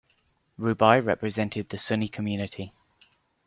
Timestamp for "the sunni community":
1.69-2.73